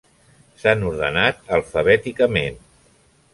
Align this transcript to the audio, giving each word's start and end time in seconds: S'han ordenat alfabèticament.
S'han 0.61 0.85
ordenat 0.91 1.43
alfabèticament. 1.59 2.59